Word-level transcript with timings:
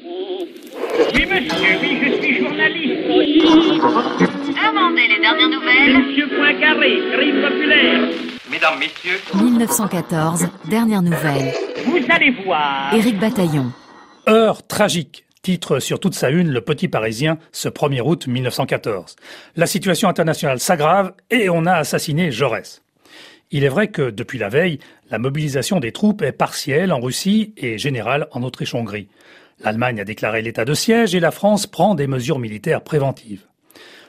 Oui, 0.00 1.26
monsieur, 1.26 1.78
oui, 1.82 1.98
je 2.04 2.22
suis 2.22 2.38
journaliste. 2.38 3.08
Demandez 4.62 5.08
les 5.08 5.20
dernières 5.20 5.48
nouvelles. 5.48 5.98
Monsieur 5.98 6.28
Poincaré, 6.28 6.98
crime 7.12 7.42
populaire. 7.42 8.08
Mesdames, 8.50 8.78
Messieurs, 8.78 9.18
1914, 9.34 10.46
dernière 10.70 11.02
nouvelle. 11.02 11.52
Vous 11.86 11.98
allez 12.10 12.30
voir. 12.44 12.94
Éric 12.94 13.18
Bataillon. 13.18 13.72
Heure 14.28 14.64
tragique. 14.66 15.24
Titre 15.42 15.80
sur 15.80 15.98
toute 15.98 16.14
sa 16.14 16.30
une 16.30 16.50
Le 16.50 16.60
Petit 16.60 16.88
Parisien 16.88 17.38
ce 17.52 17.68
1er 17.68 18.02
août 18.02 18.26
1914. 18.28 19.16
La 19.56 19.66
situation 19.66 20.08
internationale 20.08 20.60
s'aggrave 20.60 21.12
et 21.30 21.48
on 21.48 21.66
a 21.66 21.72
assassiné 21.72 22.30
Jaurès. 22.30 22.82
Il 23.50 23.64
est 23.64 23.68
vrai 23.68 23.88
que 23.88 24.10
depuis 24.10 24.38
la 24.38 24.48
veille, 24.48 24.78
la 25.10 25.18
mobilisation 25.18 25.80
des 25.80 25.90
troupes 25.90 26.22
est 26.22 26.32
partielle 26.32 26.92
en 26.92 27.00
Russie 27.00 27.54
et 27.56 27.78
générale 27.78 28.28
en 28.32 28.42
Autriche-Hongrie. 28.42 29.08
L'Allemagne 29.60 30.00
a 30.00 30.04
déclaré 30.04 30.42
l'état 30.42 30.64
de 30.64 30.74
siège 30.74 31.14
et 31.14 31.20
la 31.20 31.30
France 31.30 31.66
prend 31.66 31.94
des 31.94 32.06
mesures 32.06 32.38
militaires 32.38 32.82
préventives. 32.82 33.44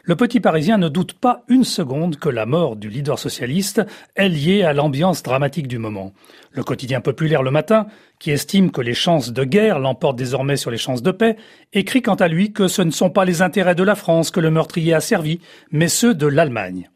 Le 0.04 0.16
petit 0.16 0.40
Parisien 0.40 0.78
ne 0.78 0.90
doute 0.90 1.14
pas 1.14 1.44
une 1.50 1.64
seconde 1.64 2.16
que 2.16 2.30
la 2.30 2.46
mort 2.46 2.76
du 2.76 2.90
leader 2.90 3.20
socialiste 3.20 3.82
est 4.16 4.30
liée 4.30 4.64
à 4.64 4.74
l'ambiance 4.74 5.22
dramatique 5.22 5.68
du 5.68 5.78
moment. 5.78 6.14
Le 6.52 6.64
quotidien 6.64 7.02
populaire 7.02 7.44
Le 7.44 7.52
Matin, 7.52 7.88
qui 8.18 8.32
estime 8.32 8.72
que 8.72 8.82
les 8.82 8.94
chances 8.94 9.32
de 9.32 9.44
guerre 9.44 9.78
l'emportent 9.78 10.18
désormais 10.18 10.58
sur 10.58 10.72
les 10.72 10.78
chances 10.78 11.04
de 11.04 11.12
paix, 11.12 11.36
écrit 11.74 12.02
quant 12.02 12.16
à 12.16 12.28
lui 12.28 12.54
que 12.54 12.68
ce 12.68 12.82
ne 12.82 12.92
sont 12.92 13.10
pas 13.10 13.26
les 13.26 13.42
intérêts 13.42 13.76
de 13.76 13.84
la 13.84 13.96
France 13.96 14.32
que 14.32 14.40
le 14.40 14.50
meurtrier 14.50 14.94
a 14.94 15.02
servi, 15.02 15.42
mais 15.72 15.90
ceux 15.90 16.16
de 16.16 16.26
l'Allemagne. 16.26 16.90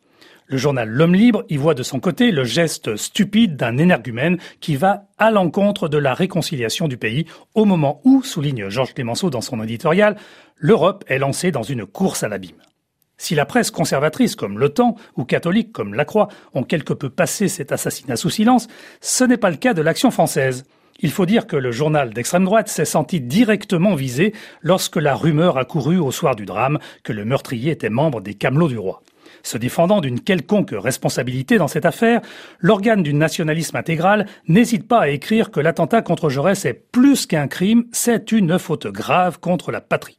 Le 0.48 0.58
journal 0.58 0.90
L'Homme 0.90 1.16
Libre 1.16 1.46
y 1.48 1.56
voit 1.56 1.74
de 1.74 1.84
son 1.84 2.02
côté 2.02 2.32
le 2.32 2.44
geste 2.44 2.98
stupide 2.98 3.56
d'un 3.56 3.78
énergumène 3.78 4.38
qui 4.60 4.76
va 4.76 5.06
à 5.18 5.32
l'encontre 5.32 5.88
de 5.88 5.98
la 5.98 6.14
réconciliation 6.14 6.90
du 6.90 6.98
pays 6.98 7.26
au 7.56 7.64
moment 7.64 8.02
où, 8.04 8.24
souligne 8.24 8.68
Georges 8.68 8.94
Clémenceau 8.94 9.30
dans 9.30 9.42
son 9.42 9.64
éditorial, 9.64 10.18
l'Europe 10.58 11.06
est 11.08 11.18
lancée 11.18 11.52
dans 11.52 11.64
une 11.64 11.86
course 11.86 12.24
à 12.24 12.28
l'abîme. 12.28 12.62
Si 13.18 13.36
la 13.36 13.46
presse 13.46 13.72
conservatrice 13.72 14.36
comme 14.36 14.70
Temps 14.70 14.96
ou 15.16 15.24
catholique 15.24 15.72
comme 15.72 15.94
La 15.94 16.04
Croix 16.04 16.28
ont 16.54 16.64
quelque 16.64 16.94
peu 16.94 17.10
passé 17.10 17.48
cet 17.48 17.72
assassinat 17.72 18.18
sous 18.18 18.30
silence, 18.30 18.68
ce 19.00 19.24
n'est 19.24 19.38
pas 19.38 19.50
le 19.50 19.56
cas 19.56 19.74
de 19.74 19.82
l'Action 19.82 20.12
française. 20.12 20.66
Il 21.00 21.12
faut 21.12 21.26
dire 21.26 21.48
que 21.48 21.56
le 21.56 21.72
journal 21.72 22.14
d'extrême 22.14 22.44
droite 22.44 22.68
s'est 22.68 22.86
senti 22.86 23.22
directement 23.22 23.96
visé 23.96 24.34
lorsque 24.62 24.98
la 24.98 25.16
rumeur 25.16 25.58
a 25.58 25.64
couru 25.64 25.98
au 26.00 26.12
soir 26.12 26.36
du 26.36 26.46
drame 26.46 26.80
que 27.04 27.14
le 27.14 27.24
meurtrier 27.24 27.72
était 27.72 27.90
membre 27.90 28.20
des 28.20 28.34
Camelots 28.34 28.68
du 28.68 28.78
roi. 28.78 29.02
Se 29.42 29.58
défendant 29.58 30.02
d'une 30.02 30.20
quelconque 30.20 30.74
responsabilité 30.74 31.58
dans 31.58 31.68
cette 31.68 31.86
affaire, 31.86 32.22
l'organe 32.60 33.04
du 33.04 33.14
nationalisme 33.14 33.76
intégral 33.76 34.28
n'hésite 34.48 34.88
pas 34.88 35.02
à 35.02 35.10
écrire 35.10 35.52
que 35.52 35.60
l'attentat 35.60 36.02
contre 36.02 36.30
Jaurès 36.30 36.66
est 36.66 36.74
plus 36.74 37.26
qu'un 37.26 37.48
crime, 37.48 37.86
c'est 37.92 38.32
une 38.32 38.60
faute 38.60 38.88
grave 38.88 39.40
contre 39.40 39.72
la 39.72 39.82
patrie. 39.82 40.18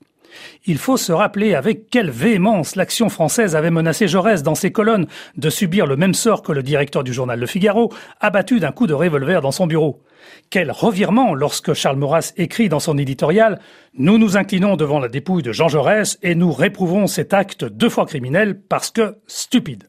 Il 0.67 0.79
faut 0.79 0.97
se 0.97 1.13
rappeler 1.13 1.55
avec 1.55 1.91
quelle 1.91 2.11
véhémence 2.11 2.77
l'action 2.77 3.09
française 3.09 3.57
avait 3.57 3.71
menacé 3.71 4.09
Jaurès 4.09 4.43
dans 4.43 4.55
ses 4.55 4.73
colonnes 4.73 5.07
de 5.37 5.51
subir 5.51 5.87
le 5.87 5.97
même 5.97 6.15
sort 6.15 6.43
que 6.43 6.53
le 6.53 6.63
directeur 6.63 7.05
du 7.05 7.13
journal 7.13 7.39
Le 7.39 7.47
Figaro, 7.47 7.93
abattu 8.21 8.61
d'un 8.61 8.73
coup 8.73 8.87
de 8.87 8.95
revolver 8.95 9.41
dans 9.41 9.53
son 9.53 9.67
bureau. 9.67 10.03
Quel 10.51 10.71
revirement 10.71 11.35
lorsque 11.35 11.75
Charles 11.75 11.97
Maurras 11.99 12.33
écrit 12.37 12.69
dans 12.69 12.81
son 12.81 12.99
éditorial 12.99 13.61
Nous 13.95 14.19
nous 14.19 14.37
inclinons 14.37 14.77
devant 14.77 14.99
la 14.99 15.09
dépouille 15.09 15.43
de 15.43 15.53
Jean 15.53 15.69
Jaurès 15.69 16.19
et 16.23 16.35
nous 16.35 16.53
réprouvons 16.53 17.07
cet 17.07 17.35
acte 17.35 17.65
deux 17.65 17.89
fois 17.89 18.07
criminel 18.07 18.61
parce 18.61 18.91
que 18.91 19.17
stupide. 19.27 19.89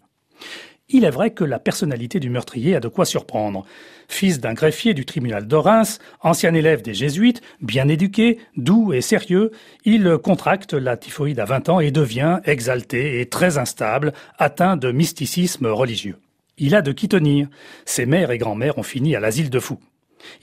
Il 0.87 1.03
est 1.03 1.09
vrai 1.09 1.31
que 1.31 1.43
la 1.43 1.57
personnalité 1.57 2.19
du 2.19 2.29
meurtrier 2.29 2.75
a 2.75 2.79
de 2.79 2.87
quoi 2.87 3.05
surprendre. 3.05 3.65
Fils 4.07 4.39
d'un 4.39 4.53
greffier 4.53 4.93
du 4.93 5.03
tribunal 5.03 5.47
de 5.47 5.55
Reims, 5.55 5.97
ancien 6.21 6.53
élève 6.53 6.83
des 6.83 6.93
jésuites, 6.93 7.41
bien 7.59 7.87
éduqué, 7.87 8.37
doux 8.55 8.93
et 8.93 9.01
sérieux, 9.01 9.51
il 9.83 10.17
contracte 10.23 10.73
la 10.73 10.95
typhoïde 10.95 11.39
à 11.39 11.45
20 11.45 11.69
ans 11.69 11.79
et 11.79 11.89
devient 11.89 12.39
exalté 12.45 13.19
et 13.19 13.25
très 13.25 13.57
instable, 13.57 14.13
atteint 14.37 14.77
de 14.77 14.91
mysticisme 14.91 15.65
religieux. 15.65 16.17
Il 16.59 16.75
a 16.75 16.83
de 16.83 16.91
qui 16.91 17.09
tenir. 17.09 17.47
Ses 17.85 18.05
mères 18.05 18.29
et 18.29 18.37
grand-mères 18.37 18.77
ont 18.77 18.83
fini 18.83 19.15
à 19.15 19.19
l'asile 19.19 19.49
de 19.49 19.59
fous. 19.59 19.79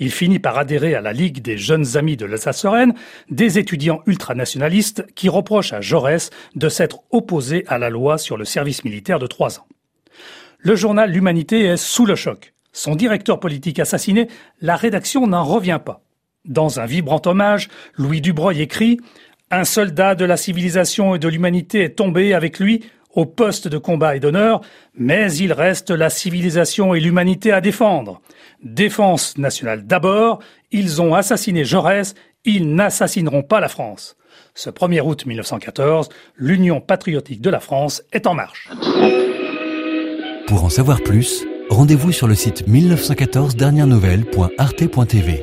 Il 0.00 0.10
finit 0.10 0.40
par 0.40 0.58
adhérer 0.58 0.96
à 0.96 1.00
la 1.00 1.12
Ligue 1.12 1.40
des 1.40 1.56
jeunes 1.56 1.96
amis 1.96 2.16
de 2.16 2.26
l'Alsace-Lorraine, 2.26 2.94
des 3.30 3.60
étudiants 3.60 4.02
ultranationalistes 4.06 5.06
qui 5.14 5.28
reprochent 5.28 5.72
à 5.72 5.80
Jaurès 5.80 6.30
de 6.56 6.68
s'être 6.68 7.02
opposé 7.10 7.64
à 7.68 7.78
la 7.78 7.90
loi 7.90 8.18
sur 8.18 8.36
le 8.36 8.44
service 8.44 8.84
militaire 8.84 9.20
de 9.20 9.28
trois 9.28 9.60
ans. 9.60 9.66
Le 10.58 10.76
journal 10.76 11.10
L'Humanité 11.10 11.64
est 11.64 11.76
sous 11.76 12.06
le 12.06 12.14
choc. 12.14 12.54
Son 12.72 12.94
directeur 12.94 13.40
politique 13.40 13.78
assassiné, 13.78 14.28
la 14.60 14.76
rédaction 14.76 15.26
n'en 15.26 15.44
revient 15.44 15.80
pas. 15.84 16.02
Dans 16.44 16.80
un 16.80 16.86
vibrant 16.86 17.20
hommage, 17.24 17.68
Louis 17.96 18.20
Dubreuil 18.20 18.62
écrit 18.62 18.98
Un 19.50 19.64
soldat 19.64 20.14
de 20.14 20.24
la 20.24 20.36
civilisation 20.36 21.14
et 21.14 21.18
de 21.18 21.28
l'humanité 21.28 21.82
est 21.82 21.96
tombé 21.96 22.34
avec 22.34 22.58
lui 22.58 22.84
au 23.14 23.26
poste 23.26 23.68
de 23.68 23.78
combat 23.78 24.16
et 24.16 24.20
d'honneur, 24.20 24.62
mais 24.94 25.34
il 25.34 25.52
reste 25.52 25.90
la 25.90 26.10
civilisation 26.10 26.94
et 26.94 27.00
l'humanité 27.00 27.52
à 27.52 27.60
défendre. 27.60 28.22
Défense 28.62 29.36
nationale 29.36 29.86
d'abord, 29.86 30.40
ils 30.70 31.02
ont 31.02 31.14
assassiné 31.14 31.64
Jaurès, 31.64 32.14
ils 32.44 32.74
n'assassineront 32.74 33.42
pas 33.42 33.60
la 33.60 33.68
France. 33.68 34.16
Ce 34.54 34.70
1er 34.70 35.00
août 35.02 35.26
1914, 35.26 36.08
l'Union 36.36 36.80
patriotique 36.80 37.40
de 37.40 37.50
la 37.50 37.60
France 37.60 38.02
est 38.12 38.26
en 38.26 38.34
marche. 38.34 38.70
Pour 40.52 40.64
en 40.64 40.68
savoir 40.68 41.00
plus, 41.00 41.46
rendez-vous 41.70 42.12
sur 42.12 42.28
le 42.28 42.34
site 42.34 42.68
1914 42.68 43.56
dernières 43.56 43.86
nouvelles.arte.tv. 43.86 45.42